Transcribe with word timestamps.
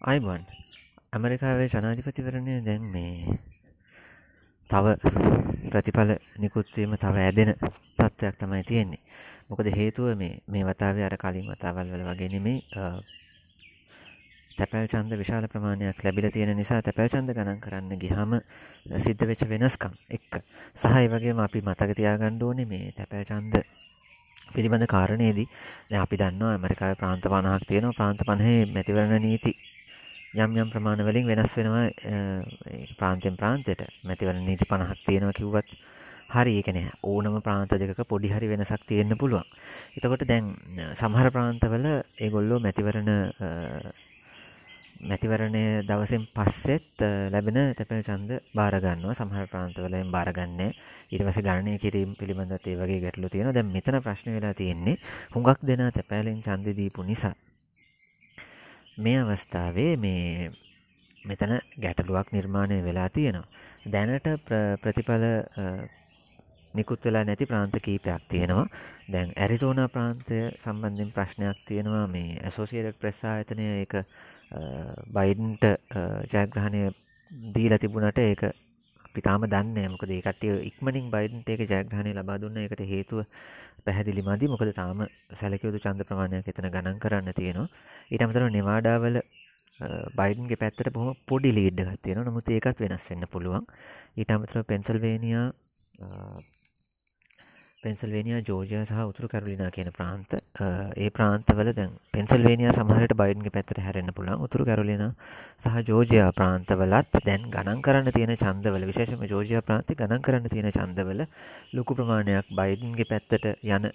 අයිබන් 0.00 0.46
ඇමරිකාවේ 1.12 1.66
ජනාධිපතිවරණය 1.66 2.62
දැන් 2.62 2.82
මේ 2.86 3.34
තව 4.70 4.94
ප්‍රතිඵල 5.70 6.10
නිකුත්වීම 6.38 6.94
තව 6.94 7.16
ඇදෙන 7.18 7.50
තත්ත්වයක් 7.98 8.36
තමයි 8.38 8.62
තියෙන්නේ. 8.62 9.02
මොකද 9.48 9.66
හේතුව 9.74 10.14
මේ 10.14 10.38
මේ 10.46 10.62
වතාවේ 10.62 11.02
අර 11.02 11.16
කලින් 11.18 11.50
වතාවල් 11.50 11.90
වල 11.90 12.04
වගේ 12.06 12.28
නෙමේ 12.30 12.62
තැපැල් 14.58 14.86
චන්ද 14.86 15.18
විශාල 15.18 15.48
ප්‍රමාණයක් 15.48 15.98
ලැබිල 16.04 16.30
තියෙන 16.30 16.54
නිසා 16.56 16.78
තැපැල් 16.80 17.10
චන්ද 17.10 17.34
ගණන් 17.34 17.58
කරන්න 17.58 17.98
ගිහම 17.98 18.38
සිද්ධ 19.02 19.24
වෙච්ච 19.26 19.42
වෙනස්කම් 19.50 19.98
එක්ක. 20.10 20.32
සහයි 20.78 21.10
වගේම 21.10 21.42
අපි 21.42 21.58
මතක 21.60 21.90
තියාගන්න 21.98 22.38
ඕනේ 22.40 22.66
මේ 22.66 22.92
තැපැල් 22.94 23.26
චන්ද 23.26 23.66
පිළිබඳ 24.54 24.86
කාරණයේදී 24.86 25.48
දැන් 25.90 26.02
අපි 26.06 26.16
දන්නවා 26.16 26.52
ඇමරිකාවේ 26.54 27.00
ප්‍රාන්ත 27.02 27.26
50ක් 27.26 27.66
තියෙනවා. 27.66 27.98
ප්‍රාන්ත 27.98 28.22
50 28.22 28.70
මැතිවරණ 28.74 29.26
නීති 29.26 29.52
යම් 30.34 30.56
යම් 30.60 30.68
ප්‍රමාණවලින් 30.68 31.24
වෙනස් 31.26 31.54
වෙනවා 31.56 31.88
ප්‍රාන්තෙන් 32.98 33.36
ප්‍රාන්තයට 33.36 33.80
මැතිවරණ 34.04 34.44
නීති 34.44 34.66
50ක් 34.66 34.96
තියෙනවා 35.06 35.32
කිව්වත් 35.32 35.70
හරි 36.28 36.58
ඒක 36.58 36.68
නෑ 36.68 36.90
ඕනම 37.02 37.40
ප්‍රාන්ත 37.40 37.72
දෙකක 37.72 38.04
පොඩි 38.04 38.28
හරි 38.28 38.48
වෙනසක් 38.48 38.84
තියෙන්න 38.84 39.16
පුළුවන්. 39.16 39.48
එතකොට 39.96 40.28
දැන් 40.28 40.52
සමහර 40.92 41.30
ප්‍රාන්තවල 41.32 41.86
ඒගොල්ලෝ 42.18 42.60
මැතිවරණ 42.60 43.08
මැතිවරණය 45.00 45.64
දවසින් 45.88 46.28
පස්සෙත් 46.36 47.00
ලැබෙන 47.32 47.72
තැපැල් 47.72 48.04
ඡන්ද 48.04 48.30
බාර 48.52 48.76
ගන්නවා. 48.76 49.16
සමහර 49.16 49.48
ප්‍රාන්තවලෙන් 49.48 50.12
බාර 50.12 50.28
ගන්නෑ. 50.34 50.76
ඊට 51.08 51.24
පස්සේ 51.24 51.42
ගණනය 51.42 51.78
කිරීම 51.78 52.12
පිළිබඳව 52.20 52.60
ඒ 52.60 52.76
වගේ 52.76 53.00
ගැටලු 53.00 53.32
තියෙනවා. 53.32 53.56
දැන් 53.56 53.72
මෙතන 53.72 54.02
ප්‍රශ්න 54.04 54.36
වෙලා 54.36 54.52
තියෙන්නේ 54.52 55.00
හුඟක් 55.32 55.64
දෙනා 55.64 55.90
තැපැලෙන් 55.90 56.42
ඡන්ද 56.44 56.76
දීපු 56.76 57.02
නිසා 57.02 57.32
මේ 58.98 59.18
අවස්ථාවේ 59.20 59.92
මේ 59.96 60.50
මෙතන 61.22 61.52
ගැටලුවක් 61.80 62.32
නිර්මාණය 62.32 62.78
වෙලා 62.84 63.08
තියෙනවා. 63.10 63.48
දැනට 63.86 64.28
ප්‍රතිඵල 64.82 65.24
නිකුත් 66.74 67.04
වෙලා 67.04 67.24
නැති 67.24 67.46
ප්‍රාන්ත 67.46 67.76
කීපයක් 67.82 68.22
තියෙනවා. 68.28 68.66
දැන් 69.12 69.32
ඇරිතෝනා 69.36 69.88
ප්‍රාන්තය 69.88 70.38
සම්බන්ධයෙන් 70.56 71.12
ප්‍රශ්නයක් 71.12 71.58
තියෙනවා 71.66 72.06
මේ 72.06 72.40
ඇසෝසියේටඩ් 72.42 73.00
ප්‍රෙස් 73.00 73.20
ආයතනය 73.24 73.66
ඒක 73.74 73.94
බයිඩන්ට 75.12 75.64
ජයග්‍රහණය 76.32 76.82
දීලා 77.54 77.78
තිබුණට 77.78 78.18
ඒක 78.20 78.42
අපි 79.10 79.20
තාම 79.22 79.42
දන්නේ 79.46 79.88
මොකද 79.88 80.10
ඒ 80.10 80.20
කට්ටිය 80.20 80.54
ඉක්මනින් 80.68 81.06
බයිඩන්ට 81.10 81.48
ඒක 81.48 81.62
ජයග්‍රහණය 81.64 82.12
ලබා 82.14 82.38
දුන්න 82.38 82.58
එකට 82.58 82.82
හේතුව 82.84 83.20
පැහැදිලි 83.84 84.22
මදි. 84.22 84.46
මොකද 84.46 84.70
තාම 84.74 85.00
සැලකයුතු 85.34 85.78
චන්ද 85.78 86.06
ප්‍රමාණයක් 86.08 86.48
එතන 86.48 86.68
ගණන් 86.68 86.98
කරන්න 86.98 87.32
තියෙනවා. 87.32 87.68
ඊට 88.10 88.24
අමතරව 88.24 88.50
නෙවාඩාවල 88.50 89.16
බයිඩන්ගේ 90.12 90.60
පැත්තට 90.62 90.92
බොහොම 90.92 91.16
පොඩි 91.26 91.50
ලීඩ්ඩ 91.52 91.88
ගත්තියෙන 91.88 92.22
නමුත් 92.24 92.50
ඒකත් 92.50 92.84
වෙනස් 92.84 93.08
වෙන්න 93.10 93.26
පුළුවන්. 93.28 93.66
ඊට 94.16 94.30
අමතරව 94.30 94.66
පෙන්සල්වේනියා 94.66 95.48
පෙන්සල්වේනියා 97.82 98.42
ජෝජය 98.42 98.78
සහ 98.82 99.04
උතුරු 99.04 99.28
කැරලිනා 99.28 99.70
කියන 99.70 99.90
ප්‍රාන්ත 99.92 100.38
ඒ 100.54 101.08
ප්‍රාන්තවල 101.10 101.68
දැන් 101.72 101.90
පෙන්සල්වේනියා 102.12 102.72
සමහරට 102.72 103.14
බයිඩන්ගේ 103.14 103.52
පැත්තට 103.52 103.78
හැරෙන්න්න 103.78 104.12
පුළන් 104.12 104.42
උතුරු 104.44 104.64
කැරලින 104.64 105.04
සහ 105.60 105.76
ජෝජයා 105.84 106.30
ප්‍රාන්තවලත් 106.32 107.20
දැන් 107.22 107.44
ගණන් 107.48 107.82
කරන්න 107.82 108.10
තියෙන 108.12 108.34
චන්දවල 108.34 108.86
විශේෂම 108.90 109.22
ජෝජයා 109.24 109.62
ප්‍රාන්ති 109.62 109.94
ගණන් 109.94 110.22
කරන්න 110.22 110.48
තියෙන 110.48 110.72
චන්දවල 110.72 111.22
ලොකු 111.72 111.94
ප්‍රමාණයක් 111.94 112.50
බයිඩන්ගේ 112.52 113.06
පැත්තට 113.06 113.46
යන 113.46 113.86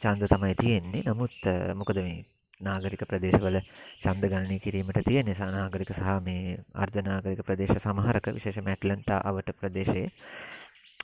චන්ද 0.00 0.26
තමයි 0.26 0.54
තියෙන්නේ. 0.56 1.04
නමුත් 1.04 1.36
මොකද 1.76 2.00
මේ 2.00 2.24
නාගරික 2.60 3.04
ප්‍රදේශවල 3.04 3.60
චන්ද 4.02 4.24
ගණනය 4.26 4.58
කිරීමට 4.58 5.04
තිය 5.04 5.22
නිසා 5.22 5.50
නාගරික 5.50 5.92
සහ 5.92 6.16
මේ 6.22 6.58
අර්ධනාගරික 6.76 7.44
ප්‍රදේශ 7.44 7.76
සමහරක 7.78 8.32
විශේෂ 8.32 8.60
මැටලන්ට 8.62 9.14
අවට 9.20 9.54
ප්‍රදේශයේ 9.54 10.10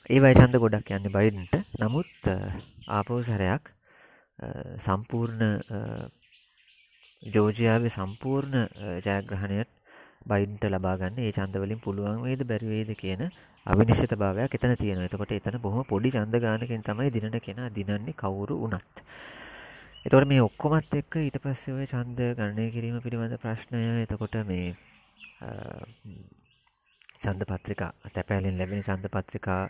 ඒවයි 0.09 0.35
චන්ද 0.35 0.59
ගොඩක් 0.59 0.93
යන්න 0.93 1.09
බයිඩන්ට. 1.11 1.57
නමුත් 1.79 2.31
ආපෝසරයක් 2.91 3.76
සම්පූර්ණ 4.79 5.43
ජෝජයාවේ 7.23 7.91
සම්පූර්ණ 7.91 8.57
ජයග්‍රහණයට 9.05 9.71
බයින්ට 10.25 10.63
ලබාගන්න 10.67 11.19
ඒ 11.19 11.31
චන්දවලින් 11.31 11.79
පුළුවන් 11.79 12.23
වේද 12.23 12.43
බැරිවේද 12.45 12.91
කියන 12.95 13.23
අවිනිශ්්‍යත 13.65 14.13
භාවයක් 14.15 14.53
එතන 14.53 14.75
තියෙන 14.75 15.01
එතකොට 15.01 15.33
එතන 15.33 15.57
බොහොම 15.59 15.83
පොඩි 15.85 16.11
චන්ද 16.11 16.41
ගානකින් 16.41 16.83
තමයි 16.83 17.09
දිනට 17.11 17.39
කෙන 17.41 17.63
දිනන්නේ 17.71 18.15
කවුරු 18.15 18.61
වනත් 18.61 19.05
එතොට 20.05 20.23
මේ 20.25 20.39
ඔක්කොමත් 20.39 20.93
එක්ක 20.95 21.15
ඊට 21.19 21.37
පස්සේ 21.41 21.73
ඔය 21.73 21.85
චන්ද 21.85 22.19
ගණනය 22.35 22.67
කිරීම 22.71 22.99
පිළිබඳ 23.01 23.35
ප්‍රශ්නය. 23.37 23.81
එතකොට 24.03 24.35
මේ 24.45 24.75
චන්ද 27.21 27.43
පත්‍රිකා. 27.45 27.91
තැපෑලින් 28.09 28.57
ලැබෙන 28.57 28.83
චන්ද 28.83 29.09
පත්‍රිකා 29.09 29.61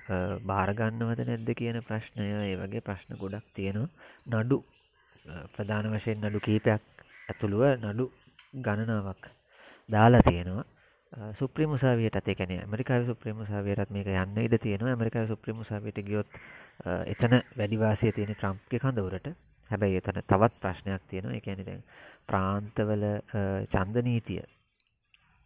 භාරගන්නවද 0.44 1.22
නැද්ද 1.24 1.50
කියන 1.54 1.82
ප්‍රශ්නය 1.84 2.28
ඒ 2.42 2.56
වගේ 2.58 2.82
ප්‍රශ්න 2.82 3.16
ගොඩක් 3.16 3.46
තියෙනවා. 3.54 3.90
නඩු 4.34 4.58
ප්‍රධාන 5.54 5.92
වශයෙන් 5.94 6.22
නඩු 6.22 6.40
කීපයක් 6.42 6.82
ඇතුළුව 7.30 7.64
නඩු 7.84 8.06
ගණනාවක් 8.56 9.24
දාලා 9.90 10.22
තියෙනවා. 10.22 10.66
සුප්‍රීම 11.34 11.70
මුසාවියට 11.70 12.16
අතේ 12.16 12.36
කැන 12.36 12.52
ඇමරිකාව 12.54 13.06
සුප්‍රීම 13.06 13.38
මුසාවියටත් 13.38 13.92
මේක 13.92 14.08
යන්න 14.08 14.38
ඉඩ 14.40 14.58
තියෙනවා. 14.60 14.92
ඇමරිකාව 14.92 15.28
සුප්‍රීම 15.28 15.58
මුසාවියට 15.58 16.04
ගියොත් 16.04 16.28
එතන 17.08 17.40
වැඩිවාසිය 17.58 18.12
තියෙන 18.12 18.36
ට්‍රම්ප්ගේ 18.36 18.80
කඳවරට. 18.80 19.28
හැබැයි 19.72 19.98
එතන 19.98 20.22
තවත් 20.24 20.60
ප්‍රශ්නයක් 20.60 21.02
තියෙනවා. 21.08 21.40
එකැනි 21.40 21.66
දැන් 21.66 21.84
ප්‍රාන්තවල 22.28 23.04
චන්ද 23.68 24.06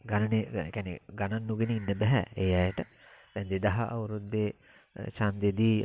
නීතිය 0.04 0.42
ගණනය 0.50 0.70
ගැන 0.72 1.00
ගණන් 1.12 1.48
නුගෙන 1.48 1.72
ඉන්න 1.72 1.98
බැහැ 1.98 2.26
ඒ 2.38 2.54
අයට. 2.58 2.80
දැන් 3.36 3.50
දෙදහ 3.50 3.80
අවුරුද්දේ 3.86 4.54
චන්දෙදී 5.10 5.76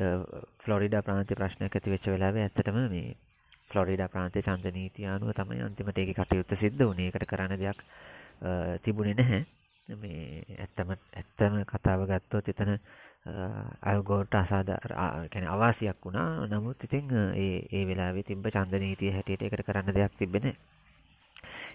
ෆ්ලොරිඩා 0.58 1.02
ප්‍රාන්ති 1.02 1.34
ප්‍රශ්නයක් 1.34 1.76
ඇති 1.76 1.90
වෙච්ච 1.90 2.06
වෙලාව 2.06 2.36
ඇත්තටම 2.36 2.78
මේ 2.88 3.16
ෆ්ලොරිඩා 3.68 4.08
ප්‍රාන්තය 4.08 4.42
චන්ද 4.42 4.72
නීතියානුව 4.72 5.32
තමයි 5.32 5.62
අන්තිමට 5.62 5.98
ඒක 5.98 6.14
කටයුත්ත 6.14 6.54
සිද්ධ 6.54 6.84
වනේ 6.84 7.10
එකට 7.10 7.26
කරන 7.26 7.56
දෙයක් 7.56 7.78
තිබුණෙ 8.82 9.14
නැහැ. 9.14 9.42
මේ 9.88 10.44
ඇත්තම 10.58 10.88
ඇත්තම 10.92 11.60
කතාව 11.64 12.06
ගත්තොත් 12.06 12.48
එතන 12.48 12.72
අල්ගෝට 13.82 14.34
අසාධ 14.34 14.72
කැන 15.30 15.46
අවාසියක් 15.46 15.98
වුණා. 16.02 16.46
නමුත් 16.46 16.84
ඉතිං 16.84 17.04
ඒ 17.36 17.66
ඒ 17.70 17.84
වෙලා 17.86 18.10
තිබ 18.22 18.48
චන්ද 18.48 18.74
නීතිය 18.78 19.12
හැටියට 19.12 19.42
එකට 19.42 19.66
කරන්න 19.66 19.94
දෙයක් 19.94 20.18
තිබෙන 20.18 20.54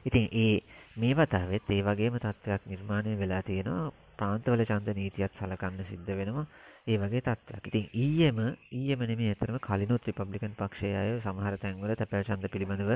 ඉතින් 0.05 0.27
ඒ 0.33 0.61
මේ 1.01 1.13
වතාවෙත් 1.19 1.71
ඒ 1.75 1.81
වගේම 1.87 2.15
තත්ත්වයක් 2.23 2.63
නිර්මාණය 2.71 3.13
වෙලා 3.21 3.41
තියෙනවා. 3.49 3.91
ප්‍රාන්තවල 4.19 4.61
චන්ද 4.69 4.93
නීතියත් 4.97 5.39
සලකන්න 5.39 5.85
සිද්ධ 5.91 6.11
වෙනවා. 6.19 6.45
ඒ 6.91 6.97
වගේ 7.01 7.21
තත්ත්වයක් 7.27 7.67
ඉතින් 7.69 7.85
ඊයම 8.05 8.39
ඊයම 8.79 8.99
නෙමේ 9.11 9.31
ඇතරම 9.33 9.57
කලිනුත් 9.67 10.07
රිපබ්ලිකන් 10.09 10.53
පක්ෂය 10.59 10.91
අය 11.01 11.13
සමහර 11.25 11.57
තැන්වල 11.63 11.93
තැපැල් 12.01 12.27
චන්ද 12.27 12.51
පිළිබඳව 12.53 12.91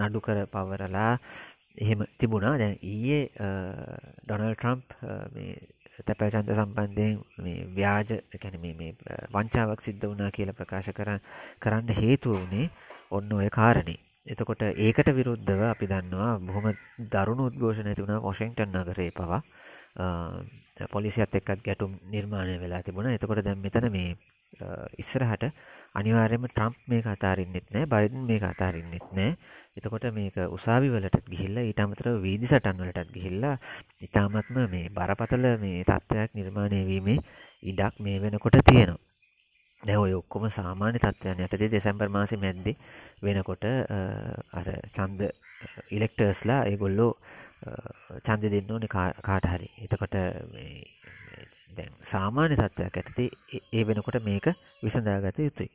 නඩු 0.00 0.24
කර 0.26 0.40
පවරලා 0.54 1.12
එහෙම 1.84 2.04
තිබුණා. 2.18 2.58
දැන් 2.62 2.76
ඊයේ 2.82 3.22
ඩොනල් 4.24 4.54
ට්‍රම්ප් 4.54 4.86
තැපැල් 6.06 6.32
චන්ද 6.34 6.56
සම්බන්ධයෙන් 6.58 7.20
මේ 7.44 7.66
ව්‍යාජ 7.76 8.10
කැන 8.42 8.58
මේ 8.62 8.94
වංචාවක් 9.36 9.86
සිද්ධ 9.86 10.08
වනා 10.10 10.30
කියල 10.38 10.50
ප්‍රකාශ 10.58 10.90
කරන්න 11.62 11.94
හේතුව 12.00 12.42
වනේ 12.46 12.66
ඔන්න 13.10 13.38
ඔය 13.38 13.48
කාරණේ. 13.58 14.00
එතකොට 14.26 14.62
ඒකට 14.64 15.08
විරුද්ධව 15.12 15.62
අපි 15.64 15.86
දන්නවා 15.86 16.32
බොහොම 16.40 16.66
දරුණු 17.10 17.48
උද්ඝෝෂණ 17.50 17.88
ඇති 17.88 18.04
වුණා 18.04 18.22
වොෂින්ටන් 18.22 18.72
නගරේ 18.74 19.10
පවා 19.12 19.40
පොලිසියත් 20.90 21.34
එක්කත් 21.34 21.60
ගැටුම් 21.62 21.98
නිර්මාණය 22.04 22.56
වෙලා 22.58 22.82
තිබුණා. 22.82 23.12
එතකොට 23.12 23.44
දැන් 23.44 23.60
මෙතන 23.60 23.86
මේ 23.92 24.16
ඉස්සරහට 24.96 25.44
අනිවාර්යයෙන්ම 25.94 26.46
ට්‍රම්ප් 26.46 26.76
මේක 26.86 27.06
අතාරින්නෙත් 27.06 27.66
නෑ 27.70 27.86
බයිඩන් 27.86 28.26
මේක 28.26 28.44
අතාරින්නෙත් 28.44 29.06
නෑ. 29.12 29.30
එතකොට 29.76 30.06
මේක 30.12 30.36
උසාවි 30.48 30.88
වලටත් 30.88 31.30
ගිහිල්ලා 31.30 31.68
ඊට 31.68 31.80
අමතරව 31.80 32.20
වීදි 32.22 32.46
සටන් 32.46 32.80
වලටත් 32.80 33.14
ගිහිල්ලා 33.16 33.56
ඊටාත්ම 34.00 34.62
මේ 34.68 34.86
බරපතල 34.90 35.46
මේ 35.58 35.84
තත්ත්වයක් 35.84 36.30
නිර්මාණය 36.34 36.80
වීමේ 36.86 37.18
ඉඩක් 37.62 38.00
මේ 38.00 38.22
වෙනකොට 38.22 38.58
තියෙනවා. 38.64 39.13
දැ 39.84 39.96
ඔය 39.96 40.12
ඔක්කොම 40.16 40.44
සාමාන්‍ය 40.50 40.98
තත්වයන් 40.98 41.44
යටතේ 41.44 41.68
දෙසැම්බර් 41.68 42.08
මාසි 42.08 42.36
මැද්දි 42.36 42.72
වෙනකොට 43.22 43.64
අර 44.58 44.68
චන්ද 44.96 45.30
ඉලෙක්ටර්ස්ලා 45.90 46.60
ඒගොල්ලෝ 46.70 47.10
චන්ද 48.22 48.52
දෙන්න 48.54 48.72
ඕන 48.72 48.88
කාට 48.88 49.50
හරි. 49.52 49.68
එතකොට 49.84 50.16
සාමාන්‍ය 52.06 52.56
තත්ත්වයක් 52.56 52.98
ඇතති 52.98 53.30
ඒ 53.72 53.84
වෙනකොට 53.84 54.20
මේක 54.22 54.46
විසඳාගත 54.82 55.40
යුතුයි. 55.40 55.70